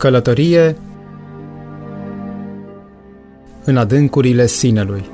[0.00, 0.76] Călătorie
[3.64, 5.04] în adâncurile sinelui.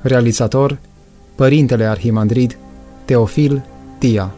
[0.00, 0.78] Realizator
[1.34, 2.58] Părintele Arhimandrid
[3.04, 3.64] Teofil
[3.98, 4.34] Tia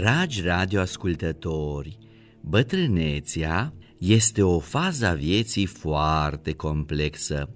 [0.00, 1.98] Dragi radioascultători,
[2.40, 7.54] bătrânețea este o fază a vieții foarte complexă,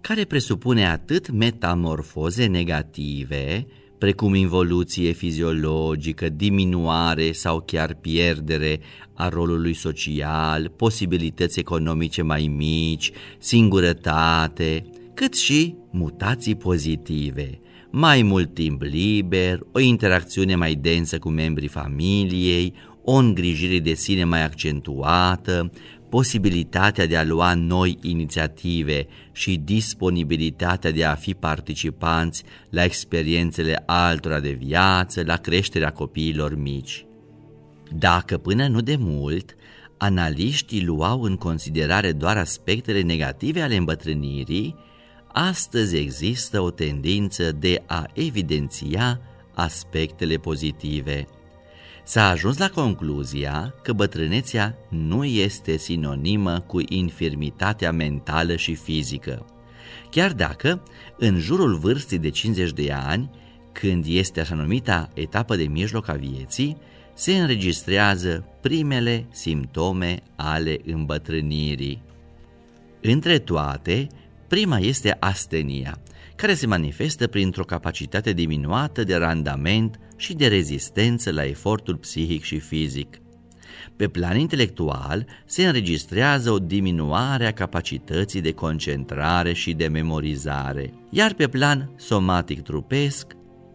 [0.00, 3.66] care presupune atât metamorfoze negative,
[3.98, 8.80] precum involuție fiziologică, diminuare sau chiar pierdere
[9.14, 17.60] a rolului social, posibilități economice mai mici, singurătate, cât și mutații pozitive,
[17.90, 24.24] mai mult timp liber, o interacțiune mai densă cu membrii familiei, o îngrijire de sine
[24.24, 25.70] mai accentuată,
[26.08, 34.40] posibilitatea de a lua noi inițiative și disponibilitatea de a fi participanți la experiențele altora
[34.40, 37.06] de viață, la creșterea copiilor mici.
[37.98, 39.54] Dacă până nu de mult,
[39.98, 44.74] analiștii luau în considerare doar aspectele negative ale îmbătrânirii,
[45.32, 49.20] astăzi există o tendință de a evidenția
[49.54, 51.26] aspectele pozitive.
[52.04, 59.46] S-a ajuns la concluzia că bătrânețea nu este sinonimă cu infirmitatea mentală și fizică.
[60.10, 60.82] Chiar dacă,
[61.18, 63.30] în jurul vârstei de 50 de ani,
[63.72, 66.76] când este așa numita etapă de mijloc a vieții,
[67.14, 72.02] se înregistrează primele simptome ale îmbătrânirii.
[73.00, 74.06] Între toate,
[74.48, 75.98] Prima este astenia,
[76.36, 82.58] care se manifestă printr-o capacitate diminuată de randament și de rezistență la efortul psihic și
[82.58, 83.18] fizic.
[83.96, 91.34] Pe plan intelectual se înregistrează o diminuare a capacității de concentrare și de memorizare, iar
[91.34, 93.26] pe plan somatic trupesc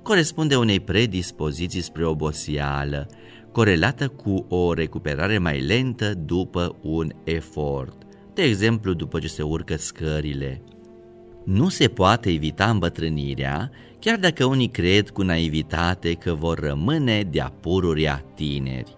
[0.03, 3.09] corespunde unei predispoziții spre oboseală,
[3.51, 9.77] corelată cu o recuperare mai lentă după un efort de exemplu după ce se urcă
[9.77, 10.61] scările.
[11.43, 17.53] Nu se poate evita îmbătrânirea, chiar dacă unii cred cu naivitate că vor rămâne de-a
[17.59, 18.97] pururia tineri.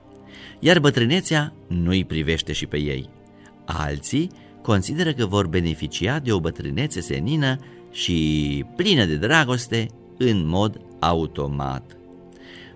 [0.60, 3.10] Iar bătrânețea nu îi privește și pe ei.
[3.66, 4.30] Alții
[4.62, 7.60] consideră că vor beneficia de o bătrânețe senină
[7.92, 11.98] și plină de dragoste în mod automat.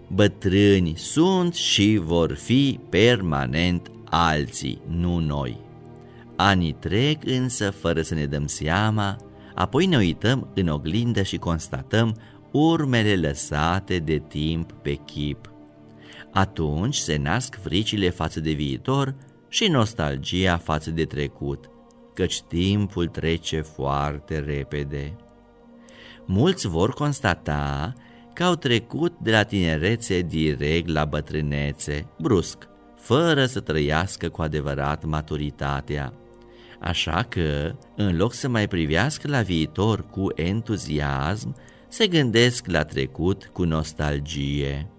[0.07, 5.57] Bătrâni sunt și vor fi permanent alții, nu noi.
[6.41, 9.15] Anii trec însă fără să ne dăm seama,
[9.55, 12.15] apoi ne uităm în oglindă și constatăm
[12.51, 15.51] urmele lăsate de timp pe chip.
[16.31, 19.15] Atunci se nasc fricile față de viitor
[19.47, 21.69] și nostalgia față de trecut,
[22.13, 25.15] căci timpul trece foarte repede.
[26.25, 27.93] Mulți vor constata
[28.33, 35.05] că au trecut de la tinerețe direct la bătrânețe, brusc, fără să trăiască cu adevărat
[35.05, 36.13] maturitatea.
[36.79, 41.55] Așa că, în loc să mai privească la viitor cu entuziasm,
[41.87, 44.89] se gândesc la trecut cu nostalgie.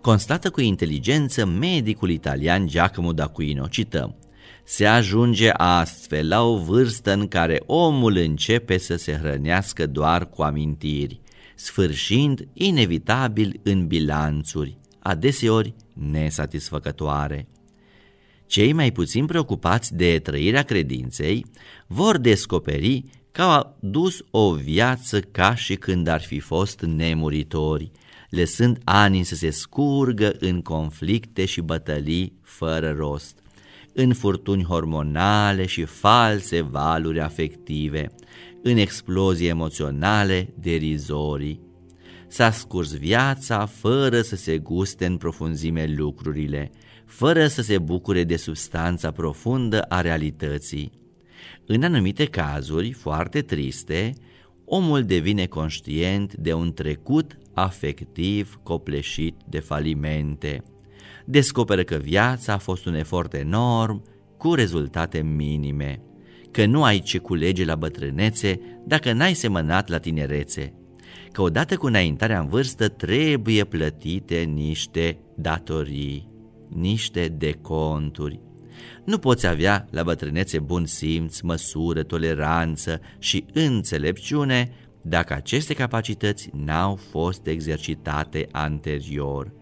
[0.00, 4.16] Constată cu inteligență medicul italian Giacomo d'Aquino, cităm,
[4.64, 10.42] se ajunge astfel la o vârstă în care omul începe să se hrănească doar cu
[10.42, 11.20] amintiri,
[11.54, 17.48] sfârșind inevitabil în bilanțuri, adeseori nesatisfăcătoare.
[18.50, 21.46] Cei mai puțin preocupați de trăirea credinței
[21.86, 27.90] vor descoperi că au dus o viață ca și când ar fi fost nemuritori,
[28.30, 33.38] lăsând ani să se scurgă în conflicte și bătălii fără rost,
[33.92, 38.10] în furtuni hormonale și false valuri afective,
[38.62, 41.60] în explozii emoționale derizorii.
[42.28, 46.70] S-a scurs viața fără să se guste în profunzime lucrurile,
[47.10, 50.92] fără să se bucure de substanța profundă a realității.
[51.66, 54.12] În anumite cazuri foarte triste,
[54.64, 60.62] omul devine conștient de un trecut afectiv copleșit de falimente.
[61.24, 64.02] Descoperă că viața a fost un efort enorm
[64.36, 66.02] cu rezultate minime,
[66.50, 70.74] că nu ai ce culege la bătrânețe dacă n-ai semănat la tinerețe,
[71.32, 76.29] că odată cu înaintarea în vârstă trebuie plătite niște datorii
[76.74, 78.40] niște deconturi,
[79.04, 84.72] Nu poți avea la bătrânețe bun simț, măsură, toleranță și înțelepciune
[85.02, 89.52] dacă aceste capacități n-au fost exercitate anterior.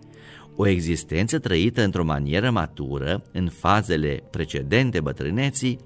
[0.56, 5.78] O existență trăită într-o manieră matură în fazele precedente bătrâneții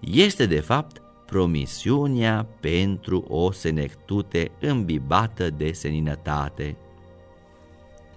[0.00, 6.76] este de fapt promisiunea pentru o senectute îmbibată de seninătate.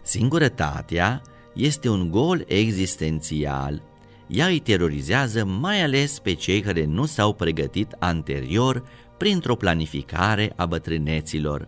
[0.01, 1.21] Singurătatea
[1.53, 3.81] este un gol existențial.
[4.27, 8.83] Ea îi terorizează mai ales pe cei care nu s-au pregătit anterior
[9.17, 11.67] printr-o planificare a bătrâneților,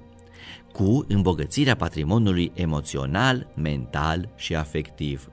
[0.71, 5.29] cu îmbogățirea patrimoniului emoțional, mental și afectiv.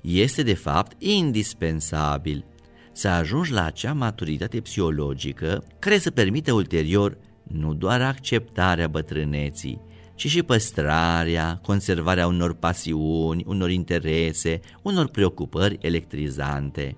[0.00, 2.44] Este de fapt indispensabil
[2.92, 9.80] să ajungi la acea maturitate psihologică care să permite ulterior nu doar acceptarea bătrâneții,
[10.18, 16.96] ci și păstrarea, conservarea unor pasiuni, unor interese, unor preocupări electrizante.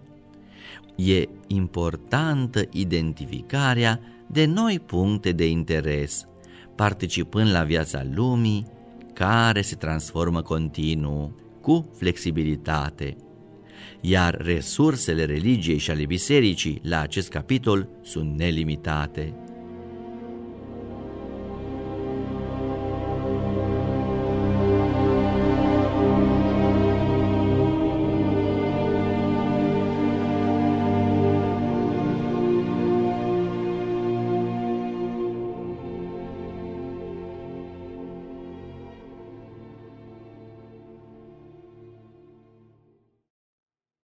[0.96, 6.24] E importantă identificarea de noi puncte de interes,
[6.76, 8.66] participând la viața lumii
[9.12, 13.16] care se transformă continuu, cu flexibilitate.
[14.00, 19.34] Iar resursele religiei și ale bisericii la acest capitol sunt nelimitate.